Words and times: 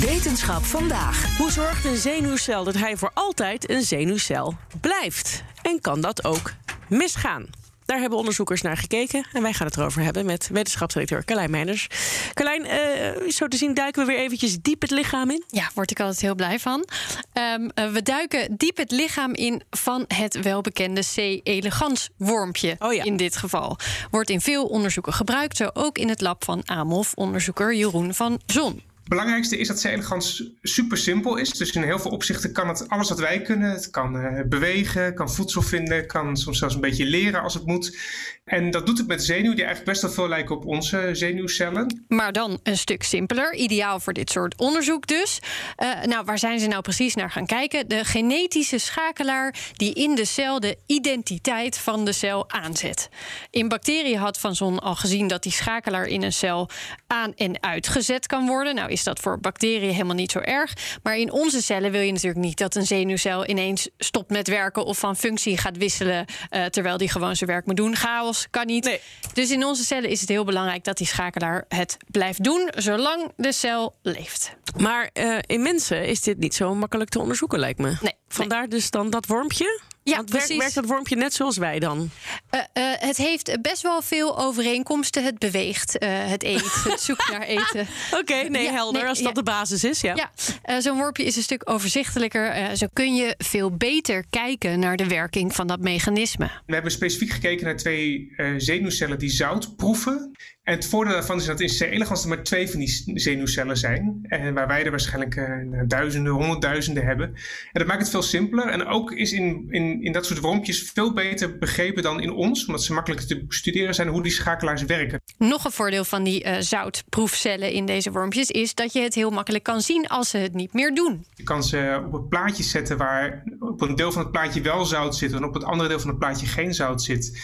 Wetenschap 0.00 0.64
vandaag. 0.64 1.36
Hoe 1.36 1.50
zorgt 1.50 1.84
een 1.84 1.96
zenuwcel 1.96 2.64
dat 2.64 2.74
hij 2.74 2.96
voor 2.96 3.10
altijd 3.14 3.70
een 3.70 3.82
zenuwcel 3.82 4.54
blijft? 4.80 5.42
En 5.62 5.80
kan 5.80 6.00
dat 6.00 6.24
ook 6.24 6.52
misgaan? 6.88 7.46
Daar 7.84 7.98
hebben 7.98 8.18
onderzoekers 8.18 8.62
naar 8.62 8.76
gekeken 8.76 9.26
en 9.32 9.42
wij 9.42 9.52
gaan 9.52 9.66
het 9.66 9.76
erover 9.76 10.02
hebben 10.02 10.26
met 10.26 10.48
wetenschapsdirecteur 10.52 11.24
Carlijn 11.24 11.50
Meiners. 11.50 11.86
Carlijn, 12.34 12.64
uh, 12.64 13.30
zo 13.30 13.48
te 13.48 13.56
zien 13.56 13.74
duiken 13.74 14.06
we 14.06 14.12
weer 14.12 14.20
eventjes 14.20 14.58
diep 14.62 14.80
het 14.80 14.90
lichaam 14.90 15.30
in. 15.30 15.44
Ja, 15.46 15.70
word 15.74 15.90
ik 15.90 16.00
altijd 16.00 16.20
heel 16.20 16.34
blij 16.34 16.58
van. 16.58 16.88
Um, 17.32 17.70
uh, 17.74 17.92
we 17.92 18.02
duiken 18.02 18.56
diep 18.56 18.76
het 18.76 18.90
lichaam 18.90 19.34
in 19.34 19.62
van 19.70 20.04
het 20.08 20.42
welbekende 20.42 21.00
C. 21.14 21.16
elegans 21.42 22.08
wormpje. 22.16 22.76
Oh 22.78 22.92
ja. 22.92 23.04
In 23.04 23.16
dit 23.16 23.36
geval. 23.36 23.78
Wordt 24.10 24.30
in 24.30 24.40
veel 24.40 24.66
onderzoeken 24.66 25.12
gebruikt, 25.12 25.56
zo 25.56 25.70
ook 25.72 25.98
in 25.98 26.08
het 26.08 26.20
lab 26.20 26.44
van 26.44 26.62
AMOF-onderzoeker 26.64 27.74
Jeroen 27.74 28.14
van 28.14 28.40
Zon. 28.46 28.82
Belangrijkste 29.08 29.58
is 29.58 29.68
dat 29.68 29.80
C-elegans 29.80 30.42
super 30.62 30.98
simpel 30.98 31.36
is. 31.36 31.50
Dus 31.50 31.72
in 31.72 31.82
heel 31.82 31.98
veel 31.98 32.10
opzichten 32.10 32.52
kan 32.52 32.68
het 32.68 32.88
alles 32.88 33.08
wat 33.08 33.18
wij 33.18 33.42
kunnen. 33.42 33.70
Het 33.70 33.90
kan 33.90 34.16
uh, 34.16 34.40
bewegen, 34.46 35.14
kan 35.14 35.30
voedsel 35.30 35.62
vinden, 35.62 36.06
kan 36.06 36.36
soms 36.36 36.58
zelfs 36.58 36.74
een 36.74 36.80
beetje 36.80 37.04
leren 37.04 37.42
als 37.42 37.54
het 37.54 37.66
moet. 37.66 37.98
En 38.44 38.70
dat 38.70 38.86
doet 38.86 38.98
het 38.98 39.06
met 39.06 39.24
zenuw, 39.24 39.54
die 39.54 39.64
eigenlijk 39.64 39.84
best 39.84 40.02
wel 40.02 40.10
veel 40.10 40.28
lijken 40.28 40.56
op 40.56 40.66
onze 40.66 41.08
zenuwcellen. 41.12 42.04
Maar 42.08 42.32
dan 42.32 42.60
een 42.62 42.78
stuk 42.78 43.02
simpeler. 43.02 43.54
Ideaal 43.54 44.00
voor 44.00 44.12
dit 44.12 44.30
soort 44.30 44.56
onderzoek 44.56 45.06
dus. 45.06 45.38
Uh, 45.82 46.02
nou, 46.02 46.24
waar 46.24 46.38
zijn 46.38 46.60
ze 46.60 46.66
nou 46.66 46.82
precies 46.82 47.14
naar 47.14 47.30
gaan 47.30 47.46
kijken? 47.46 47.88
De 47.88 48.04
genetische 48.04 48.78
schakelaar 48.78 49.54
die 49.72 49.94
in 49.94 50.14
de 50.14 50.24
cel 50.24 50.60
de 50.60 50.76
identiteit 50.86 51.78
van 51.78 52.04
de 52.04 52.12
cel 52.12 52.50
aanzet. 52.50 53.08
In 53.50 53.68
bacteriën 53.68 54.18
had 54.18 54.38
Van 54.38 54.54
Zon 54.54 54.78
al 54.78 54.94
gezien 54.94 55.28
dat 55.28 55.42
die 55.42 55.52
schakelaar 55.52 56.06
in 56.06 56.22
een 56.22 56.32
cel 56.32 56.70
aan- 57.06 57.34
en 57.34 57.62
uitgezet 57.62 58.26
kan 58.26 58.46
worden. 58.46 58.74
Nou 58.74 58.90
is 58.98 59.04
dat 59.04 59.20
voor 59.20 59.40
bacteriën 59.40 59.92
helemaal 59.92 60.14
niet 60.14 60.30
zo 60.30 60.38
erg. 60.38 60.72
Maar 61.02 61.16
in 61.16 61.32
onze 61.32 61.62
cellen 61.62 61.90
wil 61.90 62.00
je 62.00 62.12
natuurlijk 62.12 62.44
niet 62.44 62.58
dat 62.58 62.74
een 62.74 62.86
zenuwcel 62.86 63.48
ineens 63.48 63.88
stopt 63.98 64.30
met 64.30 64.48
werken 64.48 64.84
of 64.84 64.98
van 64.98 65.16
functie 65.16 65.56
gaat 65.56 65.76
wisselen 65.76 66.24
uh, 66.50 66.64
terwijl 66.64 66.96
die 66.96 67.08
gewoon 67.08 67.36
zijn 67.36 67.50
werk 67.50 67.66
moet 67.66 67.76
doen. 67.76 67.96
Chaos 67.96 68.46
kan 68.50 68.66
niet. 68.66 68.84
Nee. 68.84 69.00
Dus 69.32 69.50
in 69.50 69.64
onze 69.64 69.84
cellen 69.84 70.10
is 70.10 70.20
het 70.20 70.28
heel 70.28 70.44
belangrijk 70.44 70.84
dat 70.84 70.96
die 70.96 71.06
schakelaar 71.06 71.64
het 71.68 71.96
blijft 72.10 72.44
doen 72.44 72.70
zolang 72.76 73.32
de 73.36 73.52
cel 73.52 73.94
leeft. 74.02 74.56
Maar 74.76 75.10
uh, 75.14 75.38
in 75.46 75.62
mensen 75.62 76.06
is 76.06 76.20
dit 76.20 76.38
niet 76.38 76.54
zo 76.54 76.74
makkelijk 76.74 77.10
te 77.10 77.18
onderzoeken, 77.18 77.58
lijkt 77.58 77.78
me. 77.78 77.96
Nee. 78.00 78.14
Vandaar 78.28 78.60
nee. 78.60 78.68
dus 78.68 78.90
dan 78.90 79.10
dat 79.10 79.26
wormpje. 79.26 79.80
Ja, 80.08 80.16
Want 80.16 80.30
werkt, 80.30 80.46
precies. 80.46 80.62
werkt 80.62 80.74
dat 80.74 80.86
wormpje 80.86 81.16
net 81.16 81.34
zoals 81.34 81.56
wij 81.56 81.78
dan? 81.78 82.10
Uh, 82.50 82.60
uh, 82.60 82.92
het 82.98 83.16
heeft 83.16 83.58
best 83.62 83.82
wel 83.82 84.02
veel 84.02 84.38
overeenkomsten. 84.38 85.24
Het 85.24 85.38
beweegt, 85.38 86.02
uh, 86.02 86.08
het 86.10 86.42
eet, 86.42 86.82
het 86.90 87.00
zoekt 87.00 87.30
naar 87.30 87.42
eten. 87.42 87.86
Oké, 88.10 88.20
okay, 88.20 88.42
nee, 88.46 88.62
Ja, 88.64 88.72
helder. 88.72 89.00
nee, 89.00 89.08
als 89.08 89.18
dat 89.18 89.28
ja. 89.28 89.32
de 89.34 89.42
basis 89.42 89.84
is, 89.84 90.00
ja. 90.00 90.14
Ja, 90.14 90.30
uh, 90.74 90.80
zo'n 90.80 90.96
wormpje 90.96 91.24
is 91.24 91.36
een 91.36 91.42
stuk 91.42 91.70
overzichtelijker. 91.70 92.56
Uh, 92.56 92.70
zo 92.74 92.86
kun 92.92 93.14
je 93.14 93.34
veel 93.38 93.76
beter 93.76 94.24
kijken 94.30 94.78
naar 94.78 94.96
de 94.96 95.06
werking 95.06 95.54
van 95.54 95.66
dat 95.66 95.80
mechanisme. 95.80 96.50
We 96.66 96.74
hebben 96.74 96.92
specifiek 96.92 97.30
gekeken 97.30 97.64
naar 97.64 97.76
twee 97.76 98.32
uh, 98.36 98.54
zenuwcellen 98.56 99.18
die 99.18 99.30
zout 99.30 99.76
proeven. 99.76 100.30
En 100.62 100.74
het 100.74 100.86
voordeel 100.86 101.12
daarvan 101.12 101.36
is 101.36 101.44
dat 101.44 101.60
in 101.60 101.68
C. 101.78 101.80
elegans 101.80 102.22
er 102.22 102.28
maar 102.28 102.42
twee 102.42 102.70
van 102.70 102.78
die 102.78 103.02
zenuwcellen 103.14 103.76
zijn. 103.76 104.18
En 104.22 104.54
waar 104.54 104.66
wij 104.66 104.84
er 104.84 104.90
waarschijnlijk 104.90 105.36
uh, 105.36 105.80
duizenden, 105.86 106.32
honderdduizenden 106.32 107.04
hebben. 107.04 107.26
En 107.26 107.34
dat 107.72 107.86
maakt 107.86 108.00
het 108.00 108.10
veel 108.10 108.22
simpeler. 108.22 108.68
En 108.68 108.86
ook 108.86 109.12
is 109.12 109.32
in, 109.32 109.66
in, 109.68 109.97
in 110.02 110.12
dat 110.12 110.26
soort 110.26 110.40
wormpjes 110.40 110.90
veel 110.94 111.12
beter 111.12 111.58
begrepen 111.58 112.02
dan 112.02 112.20
in 112.20 112.32
ons. 112.32 112.66
Omdat 112.66 112.82
ze 112.82 112.92
makkelijker 112.92 113.26
te 113.26 113.44
bestuderen 113.44 113.94
zijn 113.94 114.08
hoe 114.08 114.22
die 114.22 114.32
schakelaars 114.32 114.82
werken. 114.82 115.20
Nog 115.38 115.64
een 115.64 115.70
voordeel 115.70 116.04
van 116.04 116.24
die 116.24 116.44
uh, 116.44 116.56
zoutproefcellen 116.58 117.72
in 117.72 117.86
deze 117.86 118.10
wormpjes 118.10 118.50
is 118.50 118.74
dat 118.74 118.92
je 118.92 119.00
het 119.00 119.14
heel 119.14 119.30
makkelijk 119.30 119.64
kan 119.64 119.80
zien 119.80 120.06
als 120.06 120.30
ze 120.30 120.38
het 120.38 120.54
niet 120.54 120.72
meer 120.72 120.94
doen. 120.94 121.24
Je 121.34 121.42
kan 121.42 121.64
ze 121.64 122.02
op 122.06 122.12
een 122.12 122.28
plaatje 122.28 122.62
zetten 122.62 122.96
waar 122.96 123.42
op 123.60 123.80
een 123.80 123.96
deel 123.96 124.12
van 124.12 124.22
het 124.22 124.30
plaatje 124.30 124.60
wel 124.60 124.84
zout 124.84 125.16
zit 125.16 125.32
en 125.32 125.44
op 125.44 125.54
het 125.54 125.64
andere 125.64 125.88
deel 125.88 126.00
van 126.00 126.10
het 126.10 126.18
plaatje 126.18 126.46
geen 126.46 126.74
zout 126.74 127.02
zit. 127.02 127.40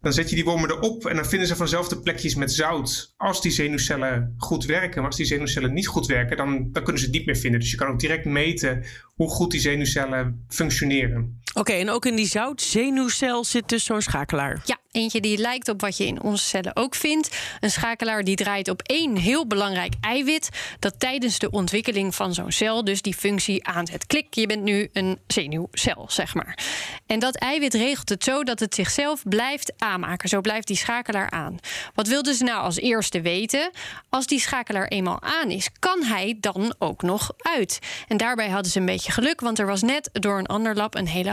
Dan 0.00 0.12
zet 0.12 0.28
je 0.28 0.34
die 0.34 0.44
wormen 0.44 0.70
erop 0.70 1.06
en 1.06 1.16
dan 1.16 1.24
vinden 1.24 1.48
ze 1.48 1.56
vanzelf 1.56 1.88
de 1.88 2.00
plekjes 2.00 2.34
met 2.34 2.52
zout. 2.52 3.14
Als 3.16 3.42
die 3.42 3.52
zenuwcellen 3.52 4.34
goed 4.38 4.64
werken. 4.64 4.96
Maar 4.96 5.06
als 5.06 5.16
die 5.16 5.26
zenuwcellen 5.26 5.72
niet 5.72 5.86
goed 5.86 6.06
werken, 6.06 6.36
dan, 6.36 6.68
dan 6.72 6.82
kunnen 6.82 6.98
ze 6.98 7.06
het 7.06 7.16
niet 7.16 7.26
meer 7.26 7.36
vinden. 7.36 7.60
Dus 7.60 7.70
je 7.70 7.76
kan 7.76 7.88
ook 7.88 8.00
direct 8.00 8.24
meten 8.24 8.84
hoe 9.14 9.28
goed 9.28 9.50
die 9.50 9.60
zenuwcellen 9.60 10.44
functioneren. 10.48 11.40
Oké, 11.58 11.72
en 11.72 11.90
ook 11.90 12.06
in 12.06 12.16
die 12.16 12.26
zoutzenuwcel 12.26 13.44
zit 13.44 13.68
dus 13.68 13.84
zo'n 13.84 14.02
schakelaar. 14.02 14.62
Ja, 14.64 14.76
eentje 14.92 15.20
die 15.20 15.38
lijkt 15.38 15.68
op 15.68 15.80
wat 15.80 15.96
je 15.96 16.06
in 16.06 16.22
onze 16.22 16.44
cellen 16.44 16.76
ook 16.76 16.94
vindt. 16.94 17.36
Een 17.60 17.70
schakelaar 17.70 18.24
die 18.24 18.36
draait 18.36 18.68
op 18.68 18.82
één 18.82 19.16
heel 19.16 19.46
belangrijk 19.46 19.94
eiwit... 20.00 20.48
dat 20.78 21.00
tijdens 21.00 21.38
de 21.38 21.50
ontwikkeling 21.50 22.14
van 22.14 22.34
zo'n 22.34 22.52
cel 22.52 22.84
dus 22.84 23.02
die 23.02 23.14
functie 23.14 23.66
aanzet. 23.66 24.06
Klik, 24.06 24.34
je 24.34 24.46
bent 24.46 24.62
nu 24.62 24.88
een 24.92 25.18
zenuwcel, 25.26 26.06
zeg 26.08 26.34
maar. 26.34 26.58
En 27.06 27.18
dat 27.18 27.36
eiwit 27.36 27.74
regelt 27.74 28.08
het 28.08 28.24
zo 28.24 28.44
dat 28.44 28.60
het 28.60 28.74
zichzelf 28.74 29.22
blijft 29.22 29.72
aanmaken. 29.78 30.28
Zo 30.28 30.40
blijft 30.40 30.66
die 30.66 30.76
schakelaar 30.76 31.30
aan. 31.30 31.58
Wat 31.94 32.06
wilden 32.08 32.34
ze 32.34 32.44
nou 32.44 32.62
als 32.62 32.76
eerste 32.76 33.20
weten? 33.20 33.70
Als 34.08 34.26
die 34.26 34.40
schakelaar 34.40 34.88
eenmaal 34.88 35.22
aan 35.22 35.50
is, 35.50 35.68
kan 35.78 36.02
hij 36.02 36.36
dan 36.40 36.74
ook 36.78 37.02
nog 37.02 37.32
uit? 37.38 37.78
En 38.08 38.16
daarbij 38.16 38.48
hadden 38.48 38.72
ze 38.72 38.78
een 38.78 38.86
beetje 38.86 39.12
geluk... 39.12 39.40
want 39.40 39.58
er 39.58 39.66
was 39.66 39.82
net 39.82 40.08
door 40.12 40.38
een 40.38 40.46
ander 40.46 40.74
lab 40.74 40.94
een 40.94 41.08
hele 41.08 41.30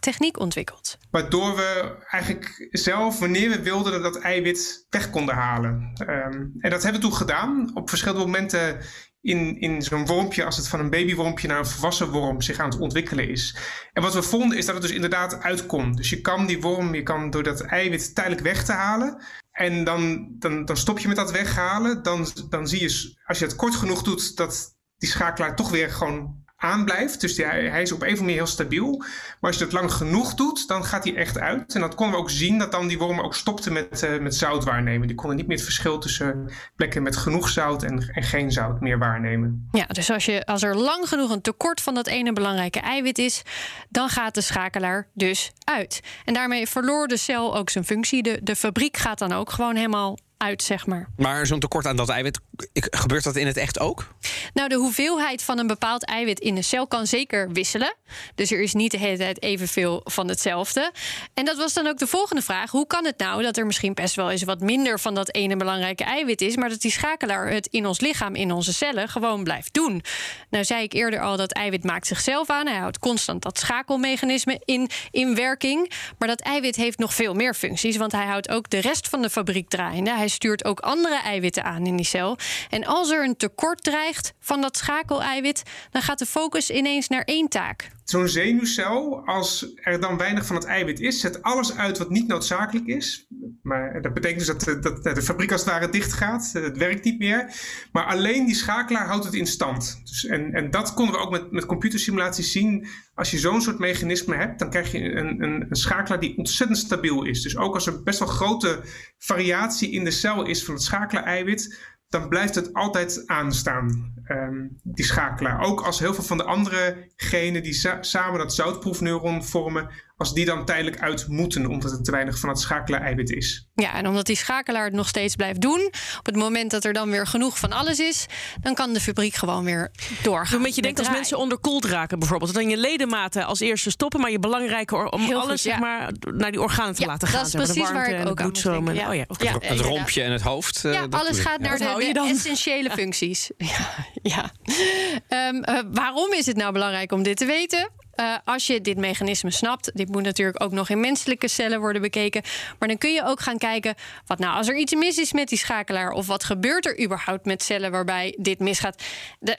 techniek 0.00 0.38
ontwikkeld. 0.38 0.98
Waardoor 1.10 1.56
we 1.56 1.96
eigenlijk 2.10 2.68
zelf, 2.70 3.18
wanneer 3.18 3.50
we 3.50 3.62
wilden, 3.62 4.02
dat 4.02 4.18
eiwit 4.18 4.86
weg 4.90 5.10
konden 5.10 5.34
halen. 5.34 5.92
Um, 6.00 6.52
en 6.58 6.70
dat 6.70 6.82
hebben 6.82 7.00
we 7.00 7.06
toen 7.06 7.16
gedaan. 7.16 7.70
Op 7.74 7.88
verschillende 7.88 8.24
momenten 8.24 8.78
in, 9.20 9.60
in 9.60 9.82
zo'n 9.82 10.06
wormpje, 10.06 10.44
als 10.44 10.56
het 10.56 10.68
van 10.68 10.80
een 10.80 10.90
babywormpje 10.90 11.48
naar 11.48 11.58
een 11.58 11.66
volwassen 11.66 12.10
worm 12.10 12.40
zich 12.40 12.58
aan 12.58 12.70
het 12.70 12.78
ontwikkelen 12.78 13.28
is. 13.28 13.56
En 13.92 14.02
wat 14.02 14.14
we 14.14 14.22
vonden 14.22 14.58
is 14.58 14.66
dat 14.66 14.74
het 14.74 14.82
dus 14.82 14.92
inderdaad 14.92 15.42
uitkomt. 15.42 15.96
Dus 15.96 16.10
je 16.10 16.20
kan 16.20 16.46
die 16.46 16.60
worm, 16.60 16.94
je 16.94 17.02
kan 17.02 17.30
door 17.30 17.42
dat 17.42 17.60
eiwit 17.60 18.14
tijdelijk 18.14 18.42
weg 18.42 18.64
te 18.64 18.72
halen. 18.72 19.22
En 19.50 19.84
dan, 19.84 20.28
dan, 20.38 20.64
dan 20.64 20.76
stop 20.76 20.98
je 20.98 21.08
met 21.08 21.16
dat 21.16 21.30
weghalen. 21.30 22.02
Dan, 22.02 22.26
dan 22.48 22.68
zie 22.68 22.80
je, 22.80 23.18
als 23.24 23.38
je 23.38 23.44
het 23.44 23.56
kort 23.56 23.74
genoeg 23.74 24.02
doet, 24.02 24.36
dat 24.36 24.78
die 24.96 25.08
schakelaar 25.08 25.56
toch 25.56 25.70
weer 25.70 25.90
gewoon 25.90 26.44
aanblijft. 26.60 27.20
Dus 27.20 27.34
die, 27.34 27.44
hij 27.44 27.82
is 27.82 27.92
op 27.92 28.02
een 28.02 28.06
of 28.06 28.12
andere 28.12 28.20
manier 28.20 28.36
heel 28.36 28.46
stabiel. 28.46 28.96
Maar 29.40 29.50
als 29.50 29.58
je 29.58 29.64
dat 29.64 29.72
lang 29.72 29.92
genoeg 29.92 30.34
doet, 30.34 30.68
dan 30.68 30.84
gaat 30.84 31.04
hij 31.04 31.14
echt 31.14 31.38
uit. 31.38 31.74
En 31.74 31.80
dat 31.80 31.94
konden 31.94 32.16
we 32.16 32.22
ook 32.22 32.30
zien, 32.30 32.58
dat 32.58 32.72
dan 32.72 32.88
die 32.88 32.98
wormen 32.98 33.24
ook 33.24 33.34
stopten 33.34 33.72
met, 33.72 34.02
uh, 34.02 34.18
met 34.18 34.34
zout 34.34 34.64
waarnemen. 34.64 35.06
Die 35.06 35.16
konden 35.16 35.36
niet 35.36 35.46
meer 35.46 35.56
het 35.56 35.64
verschil 35.64 35.98
tussen 35.98 36.50
plekken 36.76 37.02
met 37.02 37.16
genoeg 37.16 37.48
zout 37.48 37.82
en, 37.82 38.08
en 38.08 38.22
geen 38.22 38.52
zout 38.52 38.80
meer 38.80 38.98
waarnemen. 38.98 39.68
Ja, 39.72 39.86
dus 39.86 40.10
als, 40.10 40.24
je, 40.24 40.46
als 40.46 40.62
er 40.62 40.76
lang 40.76 41.08
genoeg 41.08 41.30
een 41.30 41.40
tekort 41.40 41.80
van 41.80 41.94
dat 41.94 42.06
ene 42.06 42.32
belangrijke 42.32 42.80
eiwit 42.80 43.18
is... 43.18 43.42
dan 43.88 44.08
gaat 44.08 44.34
de 44.34 44.40
schakelaar 44.40 45.08
dus 45.14 45.52
uit. 45.64 46.00
En 46.24 46.34
daarmee 46.34 46.66
verloor 46.66 47.08
de 47.08 47.16
cel 47.16 47.56
ook 47.56 47.70
zijn 47.70 47.84
functie. 47.84 48.22
De, 48.22 48.40
de 48.42 48.56
fabriek 48.56 48.96
gaat 48.96 49.18
dan 49.18 49.32
ook 49.32 49.50
gewoon 49.50 49.76
helemaal 49.76 50.18
uit, 50.36 50.62
zeg 50.62 50.86
maar. 50.86 51.08
Maar 51.16 51.46
zo'n 51.46 51.60
tekort 51.60 51.86
aan 51.86 51.96
dat 51.96 52.08
eiwit, 52.08 52.40
gebeurt 52.72 53.24
dat 53.24 53.36
in 53.36 53.46
het 53.46 53.56
echt 53.56 53.78
ook? 53.78 54.14
Nou, 54.54 54.68
de 54.68 54.74
hoeveelheid 54.74 55.42
van 55.42 55.58
een 55.58 55.66
bepaald 55.66 56.04
eiwit 56.04 56.40
in 56.40 56.56
een 56.56 56.64
cel 56.64 56.86
kan 56.86 57.06
zeker 57.06 57.52
wisselen. 57.52 57.94
Dus 58.34 58.50
er 58.50 58.60
is 58.60 58.74
niet 58.74 58.90
de 58.90 58.98
hele 58.98 59.16
tijd 59.16 59.42
evenveel 59.42 60.00
van 60.04 60.28
hetzelfde. 60.28 60.92
En 61.34 61.44
dat 61.44 61.56
was 61.56 61.72
dan 61.72 61.86
ook 61.86 61.98
de 61.98 62.06
volgende 62.06 62.42
vraag. 62.42 62.70
Hoe 62.70 62.86
kan 62.86 63.04
het 63.04 63.18
nou 63.18 63.42
dat 63.42 63.56
er 63.56 63.66
misschien 63.66 63.94
best 63.94 64.14
wel 64.14 64.30
eens 64.30 64.42
wat 64.42 64.60
minder 64.60 65.00
van 65.00 65.14
dat 65.14 65.34
ene 65.34 65.56
belangrijke 65.56 66.04
eiwit 66.04 66.40
is... 66.40 66.56
maar 66.56 66.68
dat 66.68 66.80
die 66.80 66.90
schakelaar 66.90 67.50
het 67.50 67.66
in 67.66 67.86
ons 67.86 68.00
lichaam, 68.00 68.34
in 68.34 68.52
onze 68.52 68.72
cellen, 68.72 69.08
gewoon 69.08 69.44
blijft 69.44 69.74
doen? 69.74 70.02
Nou 70.50 70.64
zei 70.64 70.82
ik 70.82 70.92
eerder 70.92 71.20
al, 71.20 71.36
dat 71.36 71.52
eiwit 71.52 71.84
maakt 71.84 72.06
zichzelf 72.06 72.50
aan. 72.50 72.66
Hij 72.66 72.78
houdt 72.78 72.98
constant 72.98 73.42
dat 73.42 73.58
schakelmechanisme 73.58 74.60
in, 74.64 74.90
in 75.10 75.34
werking. 75.34 75.92
Maar 76.18 76.28
dat 76.28 76.40
eiwit 76.40 76.76
heeft 76.76 76.98
nog 76.98 77.14
veel 77.14 77.34
meer 77.34 77.54
functies... 77.54 77.96
want 77.96 78.12
hij 78.12 78.26
houdt 78.26 78.48
ook 78.48 78.70
de 78.70 78.80
rest 78.80 79.08
van 79.08 79.22
de 79.22 79.30
fabriek 79.30 79.68
draaiende. 79.68 80.10
Hij 80.10 80.28
stuurt 80.28 80.64
ook 80.64 80.80
andere 80.80 81.20
eiwitten 81.20 81.64
aan 81.64 81.86
in 81.86 81.96
die 81.96 82.06
cel. 82.06 82.38
En 82.70 82.84
als 82.86 83.10
er 83.10 83.24
een 83.24 83.36
tekort 83.36 83.82
dreigt, 83.82 84.32
van 84.40 84.60
dat 84.60 84.76
schakeleiwit, 84.76 85.62
dan 85.90 86.02
gaat 86.02 86.18
de 86.18 86.26
focus 86.26 86.70
ineens 86.70 87.08
naar 87.08 87.22
één 87.22 87.48
taak. 87.48 87.90
Zo'n 88.04 88.28
zenuwcel, 88.28 89.26
als 89.26 89.72
er 89.74 90.00
dan 90.00 90.16
weinig 90.16 90.46
van 90.46 90.56
het 90.56 90.64
eiwit 90.64 91.00
is, 91.00 91.20
zet 91.20 91.42
alles 91.42 91.76
uit 91.76 91.98
wat 91.98 92.10
niet 92.10 92.26
noodzakelijk 92.26 92.86
is. 92.86 93.26
Maar 93.62 94.02
dat 94.02 94.14
betekent 94.14 94.38
dus 94.38 94.46
dat 94.46 94.60
de, 94.60 95.00
dat 95.02 95.14
de 95.14 95.22
fabriek 95.22 95.52
als 95.52 95.60
het 95.60 95.70
ware 95.70 95.88
dicht 95.88 96.12
gaat. 96.12 96.50
Het 96.52 96.76
werkt 96.76 97.04
niet 97.04 97.18
meer. 97.18 97.52
Maar 97.92 98.04
alleen 98.04 98.46
die 98.46 98.54
schakelaar 98.54 99.06
houdt 99.06 99.24
het 99.24 99.34
in 99.34 99.46
stand. 99.46 100.00
Dus 100.04 100.24
en, 100.24 100.52
en 100.52 100.70
dat 100.70 100.94
konden 100.94 101.14
we 101.14 101.20
ook 101.20 101.30
met, 101.30 101.50
met 101.50 101.66
computersimulaties 101.66 102.52
zien. 102.52 102.86
Als 103.14 103.30
je 103.30 103.38
zo'n 103.38 103.60
soort 103.62 103.78
mechanisme 103.78 104.36
hebt, 104.36 104.58
dan 104.58 104.70
krijg 104.70 104.92
je 104.92 104.98
een, 104.98 105.42
een, 105.42 105.66
een 105.68 105.76
schakelaar 105.76 106.20
die 106.20 106.36
ontzettend 106.36 106.78
stabiel 106.78 107.24
is. 107.24 107.42
Dus 107.42 107.56
ook 107.56 107.74
als 107.74 107.86
er 107.86 108.02
best 108.02 108.18
wel 108.18 108.28
grote 108.28 108.80
variatie 109.18 109.90
in 109.90 110.04
de 110.04 110.10
cel 110.10 110.46
is 110.46 110.64
van 110.64 110.74
het 110.74 110.82
schakelaar-eiwit, 110.82 111.78
dan 112.10 112.28
blijft 112.28 112.54
het 112.54 112.74
altijd 112.74 113.22
aanstaan, 113.26 114.14
ehm, 114.24 114.66
die 114.82 115.04
schakelaar. 115.04 115.60
Ook 115.60 115.80
als 115.80 115.98
heel 115.98 116.14
veel 116.14 116.24
van 116.24 116.36
de 116.36 116.44
andere 116.44 117.08
genen 117.16 117.62
die 117.62 117.98
samen 118.00 118.38
dat 118.38 118.54
zoutproefneuron 118.54 119.44
vormen, 119.44 119.88
als 120.20 120.34
die 120.34 120.44
dan 120.44 120.64
tijdelijk 120.64 121.00
uit 121.00 121.28
moeten 121.28 121.66
omdat 121.66 121.92
er 121.92 122.02
te 122.02 122.10
weinig 122.10 122.38
van 122.38 122.48
het 122.48 122.58
schakelaar-eiwit 122.58 123.30
is. 123.30 123.68
Ja, 123.74 123.94
en 123.94 124.06
omdat 124.06 124.26
die 124.26 124.36
schakelaar 124.36 124.84
het 124.84 124.92
nog 124.92 125.08
steeds 125.08 125.36
blijft 125.36 125.60
doen, 125.60 125.92
op 126.18 126.26
het 126.26 126.36
moment 126.36 126.70
dat 126.70 126.84
er 126.84 126.92
dan 126.92 127.10
weer 127.10 127.26
genoeg 127.26 127.58
van 127.58 127.72
alles 127.72 127.98
is, 127.98 128.26
dan 128.60 128.74
kan 128.74 128.92
de 128.92 129.00
fabriek 129.00 129.34
gewoon 129.34 129.64
weer 129.64 129.90
doorgaan. 130.22 130.56
Een 130.56 130.62
beetje 130.62 130.82
denkt 130.82 130.98
als 130.98 131.10
mensen 131.10 131.38
onderkoeld 131.38 131.84
raken 131.84 132.18
bijvoorbeeld. 132.18 132.52
Dat 132.52 132.62
dan 132.62 132.70
je 132.70 132.76
ledematen 132.76 133.44
als 133.46 133.60
eerste 133.60 133.90
stoppen, 133.90 134.20
maar 134.20 134.30
je 134.30 134.38
belangrijke 134.38 135.10
om 135.10 135.32
alles 135.32 135.62
zeg 135.62 135.78
maar, 135.78 136.12
naar 136.34 136.50
die 136.50 136.60
organen 136.60 136.94
te 136.94 137.06
laten 137.06 137.28
gaan. 137.28 137.38
Dat 137.38 137.46
is 137.46 137.72
precies 137.72 137.90
waar 137.90 138.08
ik 138.10 138.28
ook 138.28 138.40
aan 138.40 138.46
moet 138.46 138.62
denken. 138.62 138.94
Ja. 138.94 139.08
Oh, 139.08 139.14
ja. 139.14 139.24
ja. 139.38 139.56
het 139.60 139.80
rompje 139.80 140.22
en 140.22 140.32
het 140.32 140.42
hoofd. 140.42 140.80
Ja, 140.82 141.06
alles 141.10 141.38
gaat 141.38 141.60
naar 141.60 141.78
de, 141.78 142.10
de 142.12 142.20
essentiële 142.20 142.90
functies. 142.90 143.50
Ja, 143.70 144.04
ja. 144.22 145.48
Um, 145.48 145.62
uh, 145.68 145.80
waarom 145.92 146.32
is 146.32 146.46
het 146.46 146.56
nou 146.56 146.72
belangrijk 146.72 147.12
om 147.12 147.22
dit 147.22 147.36
te 147.36 147.44
weten? 147.46 147.90
Uh, 148.20 148.36
als 148.44 148.66
je 148.66 148.80
dit 148.80 148.96
mechanisme 148.96 149.50
snapt, 149.50 149.90
dit 149.94 150.08
moet 150.08 150.22
natuurlijk 150.22 150.62
ook 150.62 150.72
nog 150.72 150.88
in 150.88 151.00
menselijke 151.00 151.48
cellen 151.48 151.80
worden 151.80 152.02
bekeken. 152.02 152.42
Maar 152.78 152.88
dan 152.88 152.98
kun 152.98 153.12
je 153.12 153.24
ook 153.24 153.40
gaan 153.40 153.58
kijken, 153.58 153.94
wat 154.26 154.38
nou 154.38 154.56
als 154.56 154.68
er 154.68 154.76
iets 154.76 154.94
mis 154.94 155.18
is 155.18 155.32
met 155.32 155.48
die 155.48 155.58
schakelaar? 155.58 156.10
Of 156.10 156.26
wat 156.26 156.44
gebeurt 156.44 156.86
er 156.86 157.02
überhaupt 157.02 157.44
met 157.44 157.62
cellen 157.62 157.90
waarbij 157.90 158.36
dit 158.38 158.58
misgaat? 158.58 159.02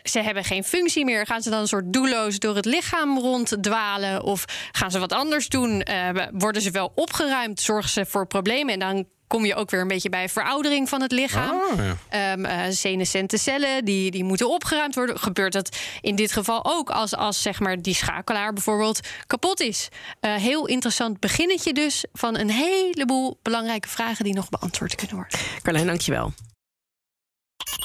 Ze 0.03 0.19
hebben 0.19 0.43
geen 0.43 0.63
functie 0.63 1.05
meer. 1.05 1.25
Gaan 1.25 1.41
ze 1.41 1.49
dan 1.49 1.59
een 1.59 1.67
soort 1.67 1.93
doelloos 1.93 2.39
door 2.39 2.55
het 2.55 2.65
lichaam 2.65 3.19
ronddwalen? 3.19 4.23
Of 4.23 4.45
gaan 4.71 4.91
ze 4.91 4.99
wat 4.99 5.13
anders 5.13 5.49
doen? 5.49 5.85
Uh, 5.89 6.09
worden 6.31 6.61
ze 6.61 6.71
wel 6.71 6.91
opgeruimd? 6.95 7.59
Zorgen 7.59 7.89
ze 7.89 8.05
voor 8.05 8.27
problemen? 8.27 8.73
En 8.73 8.79
dan 8.79 9.05
kom 9.31 9.45
je 9.45 9.55
ook 9.55 9.69
weer 9.69 9.81
een 9.81 9.87
beetje 9.87 10.09
bij 10.09 10.29
veroudering 10.29 10.89
van 10.89 11.01
het 11.01 11.11
lichaam. 11.11 11.55
Oh, 11.55 11.95
ja. 12.11 12.31
um, 12.33 12.45
uh, 12.45 12.61
senescente 12.69 13.37
cellen 13.37 13.85
die, 13.85 14.11
die 14.11 14.23
moeten 14.23 14.49
opgeruimd 14.49 14.95
worden. 14.95 15.19
Gebeurt 15.19 15.53
dat 15.53 15.77
in 16.01 16.15
dit 16.15 16.31
geval 16.31 16.65
ook 16.65 16.89
als, 16.89 17.15
als 17.15 17.41
zeg 17.41 17.59
maar 17.59 17.81
die 17.81 17.95
schakelaar 17.95 18.53
bijvoorbeeld 18.53 18.99
kapot 19.27 19.59
is? 19.59 19.89
Uh, 20.21 20.35
heel 20.35 20.67
interessant 20.67 21.19
beginnetje 21.19 21.73
dus 21.73 22.05
van 22.13 22.37
een 22.37 22.49
heleboel 22.49 23.39
belangrijke 23.41 23.87
vragen 23.87 24.23
die 24.23 24.33
nog 24.33 24.49
beantwoord 24.49 24.95
kunnen 24.95 25.15
worden. 25.15 25.39
Carlijn, 25.61 25.85
dankjewel. 25.87 26.33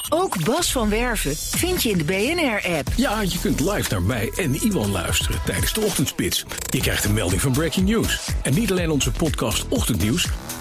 Ook 0.09 0.43
Bas 0.43 0.71
van 0.71 0.89
Werven 0.89 1.35
vind 1.35 1.83
je 1.83 1.89
in 1.89 1.97
de 1.97 2.03
BNR-app. 2.03 2.87
Ja, 2.95 3.21
je 3.21 3.39
kunt 3.39 3.59
live 3.59 3.91
naar 3.91 4.01
mij 4.01 4.31
en 4.35 4.55
Iwan 4.55 4.91
luisteren 4.91 5.39
tijdens 5.45 5.73
de 5.73 5.81
ochtendspits. 5.81 6.45
Je 6.69 6.79
krijgt 6.79 7.03
een 7.03 7.13
melding 7.13 7.41
van 7.41 7.51
Breaking 7.51 7.89
News. 7.89 8.29
En 8.43 8.53
niet 8.53 8.71
alleen 8.71 8.89
onze 8.89 9.11
podcast 9.11 9.67
Ochtendnieuws, 9.67 10.27